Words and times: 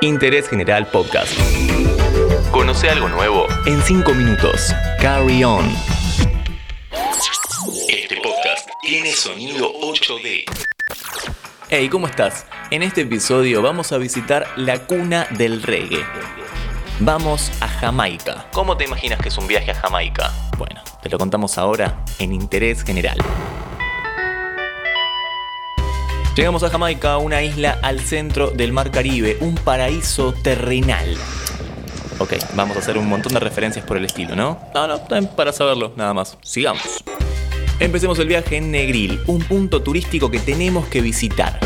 Interés 0.00 0.48
General 0.48 0.86
Podcast. 0.86 1.32
Conoce 2.50 2.88
algo 2.88 3.08
nuevo 3.08 3.46
en 3.66 3.82
5 3.82 4.14
minutos. 4.14 4.72
Carry 5.00 5.42
on. 5.44 5.64
Este 7.88 8.16
podcast 8.22 8.68
tiene 8.80 9.12
sonido 9.12 9.72
8D. 9.80 10.44
Hey, 11.68 11.88
¿cómo 11.88 12.06
estás? 12.06 12.46
En 12.70 12.82
este 12.82 13.02
episodio 13.02 13.60
vamos 13.60 13.92
a 13.92 13.98
visitar 13.98 14.46
la 14.56 14.86
cuna 14.86 15.26
del 15.30 15.62
reggae. 15.62 16.04
Vamos 17.00 17.50
a 17.60 17.68
Jamaica. 17.68 18.46
¿Cómo 18.52 18.76
te 18.76 18.84
imaginas 18.84 19.20
que 19.20 19.28
es 19.28 19.38
un 19.38 19.46
viaje 19.46 19.72
a 19.72 19.74
Jamaica? 19.74 20.32
Bueno, 20.56 20.82
te 21.02 21.08
lo 21.08 21.18
contamos 21.18 21.58
ahora 21.58 22.04
en 22.18 22.32
Interés 22.32 22.82
General. 22.82 23.18
Llegamos 26.38 26.62
a 26.62 26.70
Jamaica, 26.70 27.18
una 27.18 27.42
isla 27.42 27.80
al 27.82 27.98
centro 27.98 28.52
del 28.52 28.72
Mar 28.72 28.92
Caribe, 28.92 29.38
un 29.40 29.56
paraíso 29.56 30.32
terrenal. 30.32 31.16
Ok, 32.20 32.34
vamos 32.54 32.76
a 32.76 32.78
hacer 32.78 32.96
un 32.96 33.08
montón 33.08 33.34
de 33.34 33.40
referencias 33.40 33.84
por 33.84 33.96
el 33.96 34.04
estilo, 34.04 34.36
¿no? 34.36 34.56
No, 34.72 34.86
no, 34.86 35.00
para 35.34 35.52
saberlo, 35.52 35.94
nada 35.96 36.14
más. 36.14 36.38
Sigamos. 36.42 37.02
Empecemos 37.80 38.20
el 38.20 38.28
viaje 38.28 38.56
en 38.56 38.70
Negril, 38.70 39.20
un 39.26 39.40
punto 39.40 39.82
turístico 39.82 40.30
que 40.30 40.38
tenemos 40.38 40.86
que 40.86 41.00
visitar. 41.00 41.58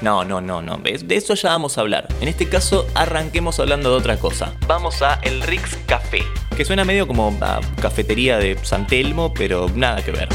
No, 0.00 0.24
no, 0.24 0.40
no, 0.40 0.62
no. 0.62 0.78
De 0.78 1.16
eso 1.16 1.34
ya 1.34 1.48
vamos 1.48 1.76
a 1.76 1.80
hablar. 1.80 2.06
En 2.20 2.28
este 2.28 2.48
caso, 2.48 2.86
arranquemos 2.94 3.58
hablando 3.58 3.90
de 3.90 3.96
otra 3.96 4.16
cosa. 4.16 4.54
Vamos 4.68 5.02
a 5.02 5.14
el 5.24 5.42
Rix 5.42 5.76
Café, 5.86 6.22
que 6.56 6.64
suena 6.64 6.84
medio 6.84 7.08
como 7.08 7.36
cafetería 7.82 8.38
de 8.38 8.56
San 8.62 8.86
Telmo, 8.86 9.34
pero 9.34 9.68
nada 9.74 10.04
que 10.04 10.12
ver. 10.12 10.28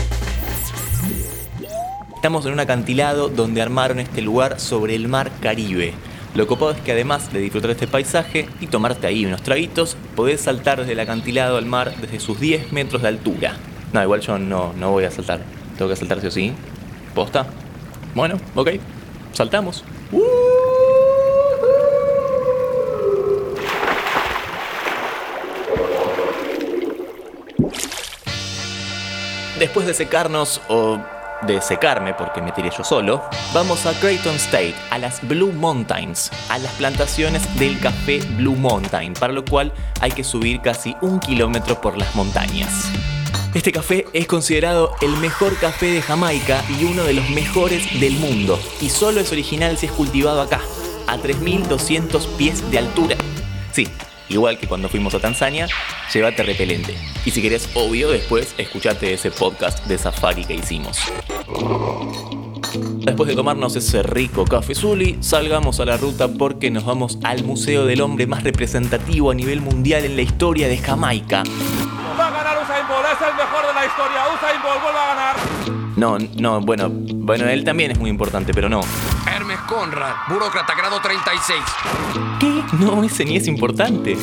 Estamos 2.26 2.48
en 2.48 2.54
un 2.54 2.60
acantilado 2.60 3.30
donde 3.30 3.62
armaron 3.62 4.00
este 4.00 4.24
lugar 4.24 4.60
sobre 4.60 4.96
el 4.96 5.08
mar 5.08 5.30
Caribe. 5.42 5.94
Lo 6.34 6.48
copado 6.48 6.72
es 6.72 6.80
que 6.80 6.92
además 6.92 7.32
de 7.32 7.40
disfrutar 7.40 7.70
este 7.70 7.86
paisaje 7.86 8.50
y 8.60 8.66
tomarte 8.66 9.06
ahí 9.06 9.28
unos 9.28 9.44
traguitos, 9.44 9.96
podés 10.16 10.42
saltar 10.42 10.80
desde 10.80 10.94
el 10.94 11.00
acantilado 11.00 11.56
al 11.56 11.68
mar 11.68 11.96
desde 12.02 12.20
sus 12.20 12.40
10 12.40 12.72
metros 12.72 13.04
de 13.04 13.10
altura. 13.10 13.58
No, 13.94 14.02
igual 14.02 14.22
yo 14.22 14.40
no, 14.40 14.74
no 14.74 14.90
voy 14.90 15.04
a 15.04 15.12
saltar. 15.12 15.42
Tengo 15.78 15.88
que 15.88 15.96
saltar 15.96 16.20
sí 16.20 16.26
o 16.26 16.32
sí. 16.32 16.54
¿Posta? 17.14 17.46
Bueno, 18.16 18.40
ok. 18.56 18.72
Saltamos. 19.32 19.84
Después 29.60 29.86
de 29.86 29.94
secarnos 29.94 30.60
o 30.68 31.00
de 31.44 31.62
secarme 31.62 32.14
porque 32.14 32.42
me 32.42 32.52
tiré 32.52 32.70
yo 32.76 32.84
solo, 32.84 33.24
vamos 33.54 33.86
a 33.86 33.94
Creighton 33.94 34.36
State, 34.36 34.76
a 34.90 34.98
las 34.98 35.26
Blue 35.28 35.52
Mountains, 35.52 36.32
a 36.50 36.58
las 36.58 36.72
plantaciones 36.74 37.44
del 37.58 37.80
café 37.80 38.20
Blue 38.38 38.56
Mountain, 38.56 39.14
para 39.14 39.34
lo 39.34 39.46
cual 39.46 39.72
hay 40.02 40.12
que 40.12 40.24
subir 40.24 40.62
casi 40.62 40.96
un 41.02 41.20
kilómetro 41.20 41.80
por 41.82 41.98
las 41.98 42.16
montañas. 42.16 42.90
Este 43.54 43.72
café 43.72 44.06
es 44.12 44.28
considerado 44.28 44.96
el 45.02 45.16
mejor 45.18 45.58
café 45.58 45.86
de 45.86 46.02
Jamaica 46.02 46.62
y 46.78 46.84
uno 46.84 47.04
de 47.04 47.14
los 47.14 47.30
mejores 47.30 48.00
del 48.00 48.14
mundo, 48.14 48.60
y 48.82 48.90
solo 48.90 49.22
es 49.22 49.32
original 49.32 49.78
si 49.78 49.86
es 49.86 49.92
cultivado 49.92 50.42
acá, 50.42 50.60
a 51.08 51.18
3.200 51.18 52.28
pies 52.38 52.70
de 52.70 52.80
altura. 52.80 53.16
Sí, 53.72 53.88
igual 54.30 54.58
que 54.58 54.68
cuando 54.68 54.90
fuimos 54.90 55.14
a 55.14 55.20
Tanzania, 55.20 55.68
llévate 56.14 56.44
repelente. 56.44 56.96
Y 57.26 57.32
si 57.32 57.42
querés, 57.42 57.70
obvio, 57.76 58.10
después 58.10 58.56
escuchate 58.58 59.14
ese 59.14 59.32
podcast 59.32 59.86
de 59.86 59.98
safari 59.98 60.46
que 60.46 60.56
hicimos. 60.56 60.98
Después 63.06 63.30
de 63.30 63.36
tomarnos 63.36 63.76
ese 63.76 64.04
rico 64.04 64.46
café 64.46 64.74
Zuli, 64.74 65.18
salgamos 65.22 65.80
a 65.80 65.86
la 65.86 65.98
ruta 65.98 66.28
porque 66.28 66.72
nos 66.72 66.86
vamos 66.86 67.20
al 67.24 67.44
Museo 67.44 67.86
del 67.86 68.02
Hombre 68.02 68.26
más 68.28 68.44
representativo 68.44 69.32
a 69.32 69.36
nivel 69.36 69.62
mundial 69.62 70.06
en 70.06 70.16
la 70.16 70.24
historia 70.24 70.68
de 70.68 70.78
Jamaica. 70.78 71.44
Va 72.20 72.28
a 72.28 72.32
ganar 72.32 72.64
Usain 72.64 72.88
Bolt, 72.88 73.06
es 73.06 73.28
el 73.28 73.36
mejor 73.36 73.68
de 73.68 73.74
la 73.74 73.86
historia. 73.86 74.24
Usain 74.34 74.62
Bolt 74.62 74.82
vuelve 74.82 75.00
a 75.00 75.06
ganar. 75.08 75.36
No, 75.96 76.18
no, 76.40 76.62
bueno, 76.62 76.90
bueno, 76.90 77.48
él 77.48 77.64
también 77.64 77.92
es 77.92 78.00
muy 78.00 78.10
importante, 78.10 78.54
pero 78.54 78.70
no. 78.70 78.82
Conrad, 79.68 80.14
burócrata 80.30 80.76
grado 80.76 81.00
36. 81.02 81.60
¿Qué? 82.40 82.64
No, 82.78 83.04
ese 83.04 83.26
ni 83.26 83.38
es 83.38 83.48
importante. 83.48 84.16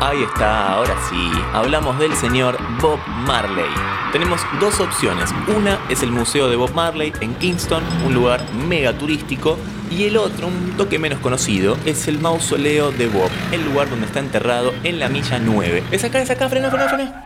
Ahí 0.00 0.22
está, 0.22 0.74
ahora 0.74 0.94
sí. 1.08 1.30
Hablamos 1.54 1.98
del 1.98 2.14
señor 2.14 2.58
Bob 2.80 2.98
Marley. 3.06 3.70
Tenemos 4.12 4.40
dos 4.60 4.78
opciones. 4.80 5.30
Una 5.56 5.78
es 5.88 6.02
el 6.02 6.10
Museo 6.12 6.48
de 6.48 6.56
Bob 6.56 6.72
Marley 6.74 7.12
en 7.20 7.34
Kingston, 7.36 7.82
un 8.04 8.14
lugar 8.14 8.42
mega 8.52 8.92
turístico. 8.92 9.58
Y 9.90 10.04
el 10.04 10.18
otro, 10.18 10.48
un 10.48 10.76
toque 10.76 10.98
menos 10.98 11.18
conocido, 11.20 11.78
es 11.86 12.08
el 12.08 12.18
Mausoleo 12.18 12.92
de 12.92 13.08
Bob, 13.08 13.30
el 13.52 13.64
lugar 13.64 13.88
donde 13.88 14.06
está 14.06 14.18
enterrado 14.20 14.74
en 14.84 14.98
la 14.98 15.08
milla 15.08 15.38
9. 15.38 15.84
Es 15.90 16.04
acá, 16.04 16.20
es 16.20 16.30
acá, 16.30 16.48
frena, 16.48 16.70
frena, 16.70 16.88
frena. 16.88 17.24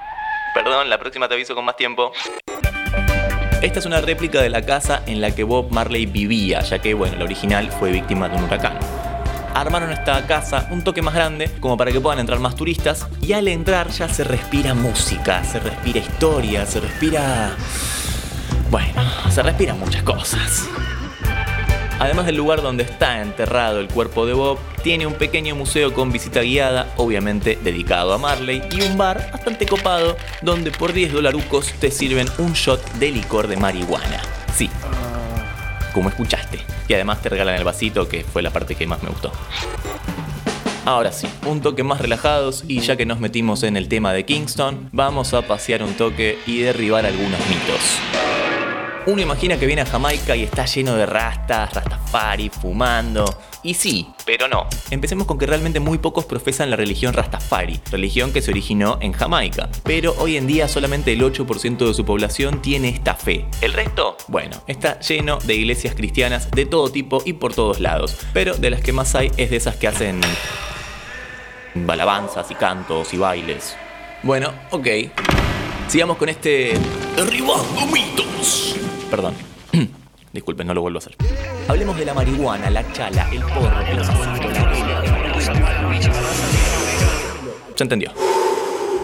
Perdón, 0.54 0.88
la 0.88 0.98
próxima 0.98 1.28
te 1.28 1.34
aviso 1.34 1.54
con 1.54 1.64
más 1.64 1.76
tiempo. 1.76 2.12
Esta 3.62 3.78
es 3.78 3.86
una 3.86 4.00
réplica 4.00 4.42
de 4.42 4.50
la 4.50 4.62
casa 4.62 5.02
en 5.06 5.20
la 5.20 5.30
que 5.30 5.44
Bob 5.44 5.70
Marley 5.70 6.06
vivía, 6.06 6.60
ya 6.62 6.80
que, 6.80 6.94
bueno, 6.94 7.16
la 7.16 7.24
original 7.24 7.70
fue 7.70 7.92
víctima 7.92 8.28
de 8.28 8.36
un 8.36 8.44
huracán 8.44 8.78
armaron 9.54 9.92
esta 9.92 10.26
casa 10.26 10.66
un 10.70 10.82
toque 10.82 11.02
más 11.02 11.14
grande 11.14 11.50
como 11.60 11.76
para 11.76 11.92
que 11.92 12.00
puedan 12.00 12.18
entrar 12.18 12.38
más 12.38 12.54
turistas 12.54 13.06
y 13.20 13.32
al 13.34 13.48
entrar 13.48 13.90
ya 13.90 14.08
se 14.08 14.24
respira 14.24 14.74
música, 14.74 15.44
se 15.44 15.60
respira 15.60 15.98
historia, 16.00 16.66
se 16.66 16.80
respira... 16.80 17.54
Bueno, 18.70 19.02
se 19.30 19.42
respiran 19.42 19.78
muchas 19.78 20.02
cosas. 20.02 20.66
Además 21.98 22.26
del 22.26 22.36
lugar 22.36 22.62
donde 22.62 22.82
está 22.82 23.22
enterrado 23.22 23.78
el 23.80 23.88
cuerpo 23.88 24.26
de 24.26 24.32
Bob, 24.32 24.58
tiene 24.82 25.06
un 25.06 25.14
pequeño 25.14 25.54
museo 25.54 25.94
con 25.94 26.10
visita 26.10 26.42
guiada, 26.42 26.92
obviamente 26.96 27.58
dedicado 27.62 28.12
a 28.12 28.18
Marley, 28.18 28.62
y 28.72 28.82
un 28.82 28.98
bar 28.98 29.30
bastante 29.32 29.66
copado 29.66 30.16
donde 30.42 30.70
por 30.70 30.92
10 30.92 31.12
dolarucos 31.12 31.72
te 31.74 31.90
sirven 31.90 32.28
un 32.38 32.52
shot 32.54 32.82
de 32.94 33.12
licor 33.12 33.46
de 33.46 33.56
marihuana. 33.56 34.20
Sí, 34.54 34.68
como 35.92 36.08
escuchaste. 36.08 36.58
Y 36.88 36.94
además 36.94 37.22
te 37.22 37.28
regalan 37.28 37.54
el 37.54 37.64
vasito, 37.64 38.08
que 38.08 38.24
fue 38.24 38.42
la 38.42 38.50
parte 38.50 38.74
que 38.74 38.86
más 38.86 39.02
me 39.02 39.10
gustó. 39.10 39.32
Ahora 40.84 41.12
sí, 41.12 41.28
un 41.46 41.60
toque 41.60 41.84
más 41.84 42.00
relajados 42.00 42.64
y 42.66 42.80
ya 42.80 42.96
que 42.96 43.06
nos 43.06 43.20
metimos 43.20 43.62
en 43.62 43.76
el 43.76 43.88
tema 43.88 44.12
de 44.12 44.24
Kingston, 44.24 44.88
vamos 44.90 45.32
a 45.32 45.42
pasear 45.42 45.84
un 45.84 45.94
toque 45.94 46.38
y 46.44 46.58
derribar 46.58 47.06
algunos 47.06 47.38
mitos. 47.48 48.21
Uno 49.04 49.20
imagina 49.20 49.58
que 49.58 49.66
viene 49.66 49.82
a 49.82 49.86
Jamaica 49.86 50.36
y 50.36 50.44
está 50.44 50.64
lleno 50.64 50.94
de 50.94 51.06
rastas, 51.06 51.74
rastafari, 51.74 52.48
fumando. 52.50 53.24
Y 53.64 53.74
sí, 53.74 54.08
pero 54.24 54.46
no. 54.46 54.68
Empecemos 54.90 55.26
con 55.26 55.38
que 55.38 55.46
realmente 55.46 55.80
muy 55.80 55.98
pocos 55.98 56.24
profesan 56.24 56.70
la 56.70 56.76
religión 56.76 57.12
rastafari, 57.12 57.80
religión 57.90 58.32
que 58.32 58.40
se 58.40 58.52
originó 58.52 58.98
en 59.00 59.12
Jamaica. 59.12 59.68
Pero 59.82 60.14
hoy 60.18 60.36
en 60.36 60.46
día 60.46 60.68
solamente 60.68 61.12
el 61.12 61.20
8% 61.20 61.84
de 61.84 61.94
su 61.94 62.04
población 62.04 62.62
tiene 62.62 62.90
esta 62.90 63.14
fe. 63.14 63.44
¿El 63.60 63.72
resto? 63.72 64.16
Bueno, 64.28 64.62
está 64.68 65.00
lleno 65.00 65.38
de 65.38 65.54
iglesias 65.54 65.96
cristianas 65.96 66.48
de 66.52 66.64
todo 66.64 66.88
tipo 66.92 67.22
y 67.24 67.32
por 67.32 67.54
todos 67.54 67.80
lados. 67.80 68.16
Pero 68.32 68.54
de 68.54 68.70
las 68.70 68.82
que 68.82 68.92
más 68.92 69.16
hay 69.16 69.32
es 69.36 69.50
de 69.50 69.56
esas 69.56 69.74
que 69.74 69.88
hacen 69.88 70.20
balabanzas 71.74 72.48
y 72.52 72.54
cantos 72.54 73.12
y 73.14 73.18
bailes. 73.18 73.76
Bueno, 74.22 74.52
ok. 74.70 74.86
Sigamos 75.88 76.16
con 76.18 76.28
este... 76.28 76.74
Derribando 77.16 77.86
mitos. 77.86 78.76
Perdón. 79.12 79.34
Disculpen, 80.32 80.66
no 80.66 80.72
lo 80.72 80.80
vuelvo 80.80 80.96
a 80.96 81.00
hacer. 81.00 81.14
Hablemos 81.68 81.98
de 81.98 82.06
la 82.06 82.14
marihuana, 82.14 82.70
la 82.70 82.92
chala, 82.92 83.28
el 83.30 83.42
porro, 83.42 83.80
el 83.82 83.98
asesino, 83.98 84.50
la 84.50 84.72
Se 87.76 87.82
entendió. 87.82 88.10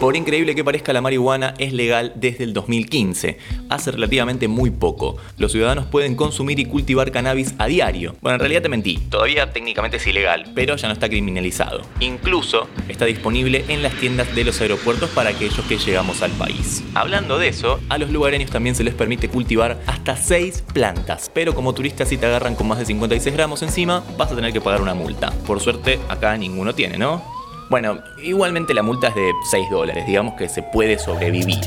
Por 0.00 0.14
increíble 0.14 0.54
que 0.54 0.62
parezca, 0.62 0.92
la 0.92 1.00
marihuana 1.00 1.54
es 1.58 1.72
legal 1.72 2.12
desde 2.14 2.44
el 2.44 2.52
2015, 2.52 3.36
hace 3.68 3.90
relativamente 3.90 4.46
muy 4.46 4.70
poco. 4.70 5.16
Los 5.38 5.50
ciudadanos 5.50 5.86
pueden 5.86 6.14
consumir 6.14 6.60
y 6.60 6.66
cultivar 6.66 7.10
cannabis 7.10 7.54
a 7.58 7.66
diario. 7.66 8.14
Bueno, 8.20 8.36
en 8.36 8.40
realidad 8.40 8.62
te 8.62 8.68
mentí, 8.68 8.98
todavía 9.10 9.52
técnicamente 9.52 9.96
es 9.96 10.06
ilegal, 10.06 10.52
pero 10.54 10.76
ya 10.76 10.86
no 10.86 10.94
está 10.94 11.08
criminalizado. 11.08 11.82
Incluso 11.98 12.68
está 12.88 13.06
disponible 13.06 13.64
en 13.66 13.82
las 13.82 13.92
tiendas 13.94 14.32
de 14.36 14.44
los 14.44 14.60
aeropuertos 14.60 15.10
para 15.10 15.30
aquellos 15.30 15.62
que 15.62 15.78
llegamos 15.78 16.22
al 16.22 16.30
país. 16.30 16.84
Hablando 16.94 17.36
de 17.36 17.48
eso, 17.48 17.80
a 17.88 17.98
los 17.98 18.12
lugareños 18.12 18.50
también 18.52 18.76
se 18.76 18.84
les 18.84 18.94
permite 18.94 19.28
cultivar 19.28 19.80
hasta 19.86 20.16
6 20.16 20.62
plantas, 20.72 21.28
pero 21.34 21.56
como 21.56 21.74
turistas 21.74 22.08
si 22.08 22.16
te 22.16 22.26
agarran 22.26 22.54
con 22.54 22.68
más 22.68 22.78
de 22.78 22.86
56 22.86 23.34
gramos 23.34 23.62
encima, 23.62 24.04
vas 24.16 24.30
a 24.30 24.36
tener 24.36 24.52
que 24.52 24.60
pagar 24.60 24.80
una 24.80 24.94
multa. 24.94 25.32
Por 25.44 25.58
suerte, 25.58 25.98
acá 26.08 26.36
ninguno 26.36 26.72
tiene, 26.72 26.98
¿no? 26.98 27.37
Bueno, 27.68 27.98
igualmente 28.22 28.72
la 28.72 28.82
multa 28.82 29.08
es 29.08 29.14
de 29.14 29.32
6 29.50 29.70
dólares, 29.70 30.06
digamos 30.06 30.34
que 30.34 30.48
se 30.48 30.62
puede 30.62 30.98
sobrevivir. 30.98 31.60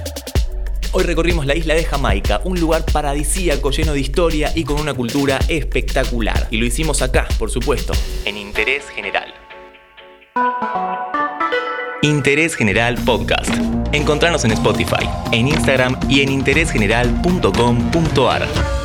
Hoy 0.94 1.04
recorrimos 1.04 1.46
la 1.46 1.56
isla 1.56 1.76
de 1.76 1.86
Jamaica, 1.86 2.42
un 2.44 2.60
lugar 2.60 2.84
paradisíaco 2.92 3.72
lleno 3.72 3.94
de 3.94 4.02
historia 4.02 4.52
y 4.56 4.66
con 4.66 4.82
una 4.82 4.94
cultura 4.94 5.40
espectacular. 5.48 6.48
Y 6.50 6.58
lo 6.58 6.66
hicimos 6.66 7.02
acá, 7.02 7.30
por 7.40 7.50
supuesto, 7.50 7.94
en 8.26 8.36
Interés 8.36 8.90
General. 8.90 9.34
Interés 12.02 12.56
General 12.56 12.96
Podcast. 13.06 13.54
Encontrarnos 13.94 14.44
en 14.44 14.52
Spotify, 14.52 15.08
en 15.32 15.48
Instagram 15.48 15.98
y 16.10 16.20
en 16.22 16.30
interésgeneral.com.ar. 16.30 18.81